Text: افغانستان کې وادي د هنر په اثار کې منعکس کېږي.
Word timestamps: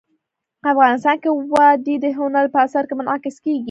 افغانستان 0.73 1.15
کې 1.23 1.29
وادي 1.53 1.95
د 2.01 2.05
هنر 2.17 2.45
په 2.53 2.59
اثار 2.65 2.83
کې 2.87 2.95
منعکس 2.99 3.35
کېږي. 3.43 3.59